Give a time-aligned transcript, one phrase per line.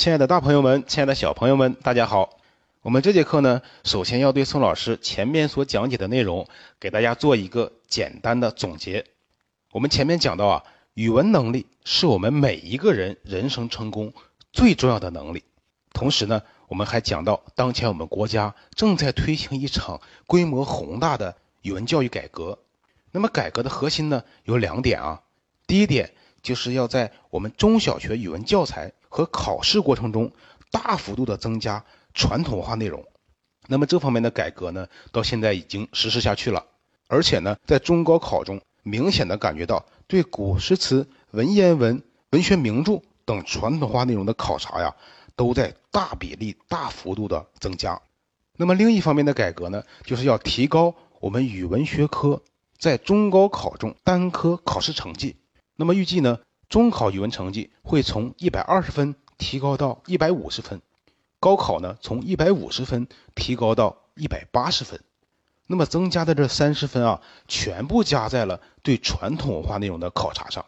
[0.00, 2.38] 亲爱的大朋友们，亲爱的小朋友们，大家好。
[2.80, 6.48] 我们这节课呢，首先要对宋老师前面所讲解的内容，
[6.80, 9.04] 给大家做一个简单的总结。
[9.72, 14.14] 我们前面讲到啊，语文能力是我们每一个人人生成功
[14.54, 15.44] 最重要的能力。
[15.92, 22.58] 同时呢，我们还讲到，当前我们国家正在推行一场规模宏大的语文教育改革。
[23.12, 25.20] 那么改革的核心呢，有两点啊。
[25.66, 30.32] 第一点就是要在我们中小学语文教材和考试过程中，
[30.70, 31.84] 大幅度的增加。
[32.12, 33.06] 传统文化内容，
[33.68, 36.66] 那么这方面的改革呢，到现在已经实施下去了，
[37.06, 44.96] 而且呢，在中高考中明显的感觉到对古诗词、文言文、文学名著等传统化内容的考察呀，
[45.36, 48.02] 都在大比例、大幅度的增加。
[48.56, 52.42] 那么另一方面的改革呢，就是要提高我们语文学科
[52.76, 55.36] 在中高考中单科考试成绩。
[55.80, 60.82] 那么预计呢，中考语文成绩会从一百二十分提高到一百五十分。
[61.38, 65.00] 高考呢，从一百五十分提高到一百八十分，
[65.66, 70.66] 那么增加的这三十分啊，全部加在了对传统文化内容的考察上。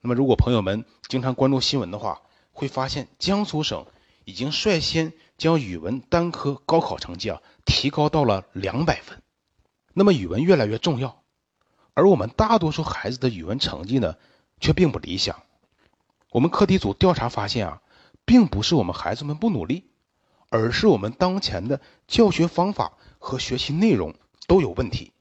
[0.00, 3.84] 那么，如果朋友们经常关注新闻的话，会发现江苏省
[4.24, 9.20] 已经率先将语文单科高考成绩啊提高到了两百分。
[9.92, 11.20] 那么，语文越来越重要，
[11.98, 14.14] 而我们大多数孩子的语文成绩呢，
[14.60, 15.42] 却并不理想。
[16.30, 17.82] 我们课题组调查发现啊。
[18.28, 19.84] 并不是我们孩子们不努力，
[20.50, 24.14] 而是我们当前的教学方法和学习内容
[24.46, 25.12] 都有问题。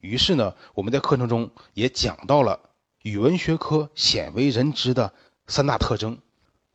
[0.00, 2.58] 于是呢，我们在课程中也讲到了
[3.02, 5.14] 语文学科鲜为人知的
[5.46, 6.18] 三大特征。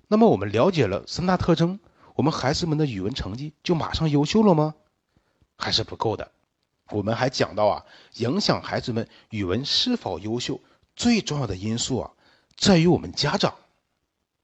[0.07, 1.81] 那么我们了解了三大特征，
[2.15, 4.75] 我们孩子们的语文成绩就马上优秀了吗？
[5.57, 6.31] 还是不够的。
[6.93, 7.85] 我们还讲到啊，
[8.17, 10.61] 影响孩子们语文是否优秀
[10.95, 12.11] 最重要的因素啊，
[12.55, 13.55] 在于我们家长。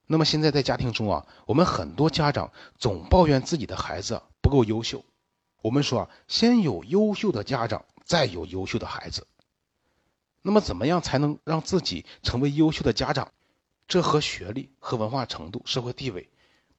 [0.08, 5.06] 那么现在在家庭中啊，我们很多家长总抱怨自己的孩子不够优秀。
[5.62, 9.28] 我们说啊，先有优秀的家长，再有优秀的孩子。
[10.42, 13.32] 那么怎么样才能让自己成为优秀的家长？
[13.88, 16.30] 这和学历、和文化程度、社会地位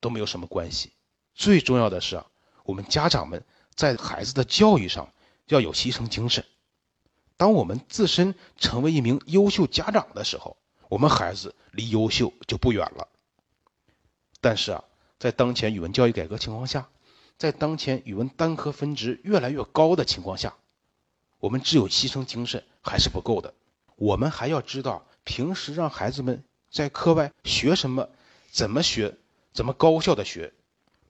[0.00, 0.93] 都没有什么关系。
[1.33, 2.27] 最重要的是啊，
[2.65, 3.45] 我们家长们
[3.77, 5.09] 在孩子的教育上
[5.50, 6.44] 要有牺牲精神。
[7.37, 10.56] 当我们自身成为一名优秀家长的时候，
[10.88, 13.09] 我们孩子离优秀就不远了。
[14.41, 14.84] 但是啊，
[15.19, 16.89] 在当前语文教育改革情况下，
[17.37, 20.55] 在当前语文单科分值越来越高的情况下，
[21.39, 23.55] 我们只有牺牲精神还是不够的。
[23.97, 28.09] 我们还要知道，平时让孩子们在课外学什么，
[28.50, 29.16] 怎么学，
[29.53, 30.53] 怎么高效的学，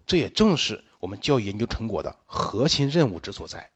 [0.06, 3.70] 这也正是我们教育研究成果的核心任务之所在。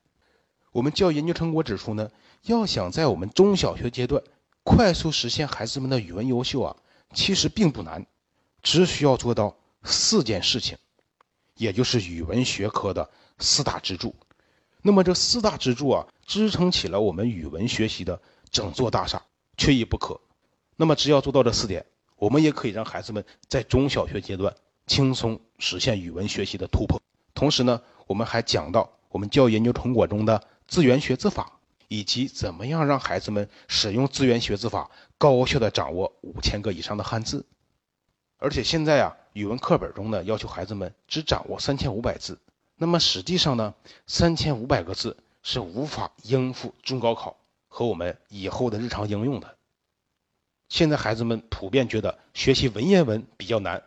[0.74, 2.10] 我们教研究成果指出呢，
[2.42, 4.20] 要想在我们中小学阶段
[4.64, 6.76] 快速实现孩子们的语文优秀啊，
[7.14, 8.04] 其实并不难。
[8.60, 10.76] 只需要做到四件事情，
[11.54, 13.08] 也就是语文学科的
[13.38, 14.16] 四大支柱。
[14.82, 18.20] 那么这四大支柱啊，支撑起了我们语文学习的
[18.50, 19.22] 整座大厦，
[19.56, 20.20] 缺一不可。
[20.74, 21.86] 那么只要做到这四点，
[22.16, 24.52] 我们也可以让孩子们在中小学阶段
[24.88, 27.00] 轻松实现语文学习的突破。
[27.32, 37.44] 同时呢，我们还讲到我们教研究成果中的资源学字法，以及怎么样让孩子们使用资源学字法，高效的掌握五千个以上的汉字。
[38.38, 42.38] 而且现在啊，语文课本中呢要求孩子们只掌握三千五百字，
[42.76, 43.74] 那么实际上呢，
[44.06, 47.36] 三千五百个字是无法应付中高考
[47.68, 49.56] 和我们以后的日常应用的。
[50.68, 53.82] 现在孩子们普遍觉得学习文言文比较难，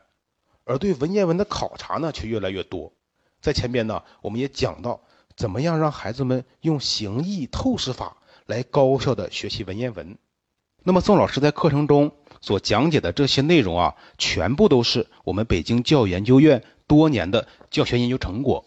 [0.63, 2.93] 而对文言文的考察呢却越来越多。
[3.41, 5.01] 在前边呢，我们也讲到
[5.37, 10.17] 怎么样让孩子们用形意透视法来高效的学习文言文。
[10.83, 12.11] 那么宋老师在课程中。
[12.39, 18.63] 所讲解的这些内容啊，全部都是我们北京教育研究院多年的教学研究成果。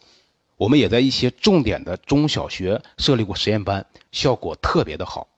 [0.57, 5.29] 我们也在一些重点的中小学设立过实验班，效果特别的好。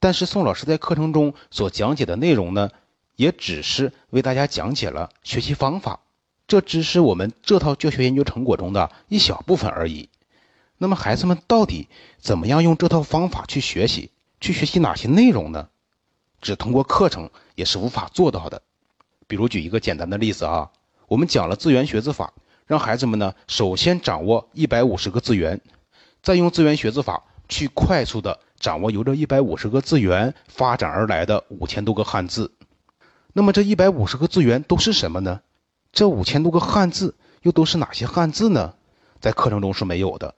[0.00, 2.70] 但是宋老师在课程中所讲解的内容呢，
[3.14, 6.00] 也只是为大家讲解了学习方法，
[6.48, 10.08] 这只是我们这套教学研究成果中的一小部分而已。
[10.78, 11.88] 那么孩子们到底
[12.18, 14.10] 怎么样用这套方法去学习，
[14.40, 15.68] 去学习哪些内容呢？
[16.40, 18.62] 只通过课程也是无法做到的。
[19.26, 20.70] 比如举一个简单的例子啊，
[21.08, 22.32] 我们讲了字源学字法，
[22.66, 25.60] 让孩子们呢首先掌握一百五十个字源，
[26.22, 32.52] 再用字源学字法去快速的掌握由这一百五十个字源发展而来的五千多个汉字。
[33.32, 35.40] 那么这一百五十个字源都是什么呢？
[35.92, 38.74] 这五千多个汉字又都是哪些汉字呢？
[39.20, 40.36] 在课程中是没有的。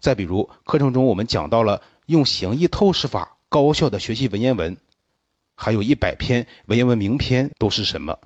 [0.00, 4.76] 再比如课程中我们讲到了用形意透视法高效的学习文言文。
[5.54, 8.18] 还有一百篇文言文名篇都是什么？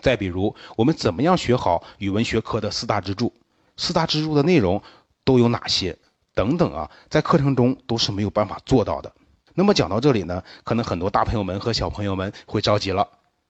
[0.00, 3.34] 再比如，我们怎么样学好语文学科的四大支柱？
[3.76, 4.80] 四大支柱的内容
[5.24, 5.98] 都有哪些？
[6.34, 9.12] 等等啊，在课程中都是没有办法做到的。
[9.54, 13.08] 那么讲到这里呢，可能很多大朋友们和小朋友们会着急了，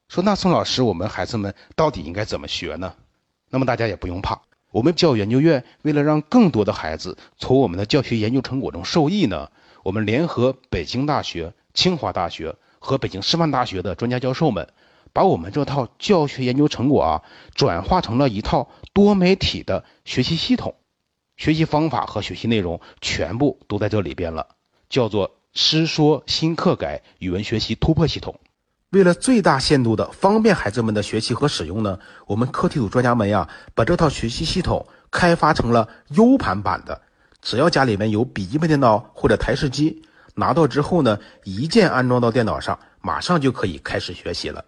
[0.09, 2.95] 说那宋老师，我们孩子们到底应该怎么学呢？
[3.51, 4.41] 那么大家也不用怕，
[4.79, 9.51] 我们教育研究院为了让更多的孩子从我们的教学研究成果中受益呢，
[9.83, 14.69] 我们联合北京大学、清华大学和北京师范大学的专家教授们。
[15.13, 17.23] 把我们这套教学研究成果啊，
[17.57, 20.77] 转化成了一套多媒体的学习系统，
[21.37, 24.47] 学习方法和学习内容全部都在这里边了，
[24.89, 28.39] 叫做师说新课改语文学习突破系统。
[28.91, 36.99] 为了最大限度的方便孩子们的学习和使用呢，我们课题组专家们呀，把这套学习系统开发成了 U 盘版的，
[37.43, 40.03] 只要家里面有笔记本电脑或者台式机，
[40.35, 44.65] 拿到之后呢，一键安装到电脑上，马上就可以开始学习了。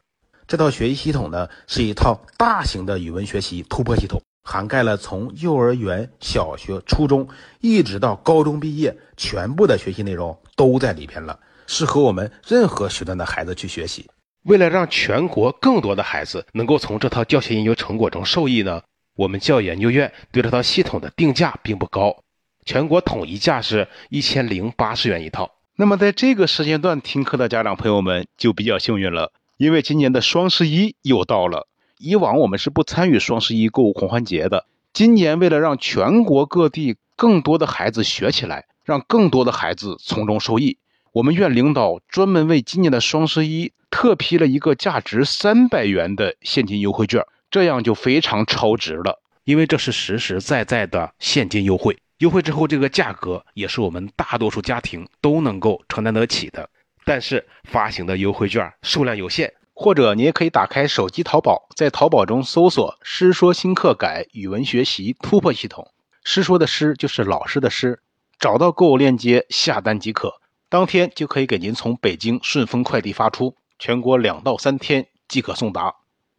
[0.46, 7.26] 这套学习系统呢，是一套大型的语文学习突破系统，涵盖了从幼儿园、小学、初中
[7.60, 11.40] 一直到高中毕业，全部的学习内容都在里边了，
[11.72, 14.04] 适合我们任何学段的孩子去学习。
[14.42, 18.82] 为了让全国更多的孩子能够从这套教学研究成果中受益呢，
[19.14, 22.24] 我们教育研究院对这套系统的定价并不高，
[22.64, 25.52] 全国统一价是一千零八十元一套。
[25.76, 29.32] 那么在这个时间段听课的家长朋友们就比较幸运了。
[29.56, 31.68] 因为今年的双十一又到了，
[31.98, 34.66] 以往我们是不参与双十一购物狂欢节的。
[34.92, 40.78] 今年为了让全国各地更多的孩子学起来，让更多的孩子从中受益，
[41.12, 47.20] 我们院领导专门为今年的双十一特批了一个价值三百元的现金优惠券，
[47.50, 49.20] 这样就非常超值了。
[49.42, 56.70] 因为这是实实在在的现金优惠，优惠之后这个价格也是我们大多数家庭都能够承担得起的。
[57.04, 65.88] 但是发行的优惠券数量有限，或者你也可以打开手机淘宝，在淘宝中搜索“师说新课改语文学习突破系统”，
[66.22, 67.98] 师说的师就是老师的师，
[68.38, 70.34] 找到购物链接下单即可，
[70.70, 75.92] 当天就可以给您从北京顺丰快递发出，全国两到三天即可送达。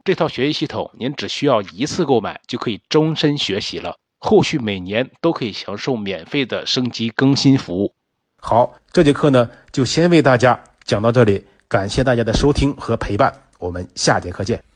[0.06, 7.94] 这套学习系统您只需要一次购买就可以终身学习了，后续每年都可以享受免费的升级更新服务。
[8.38, 14.71] 好，这节课呢就先为大家讲到这里，感谢大家的收听和陪伴，我们下节课见。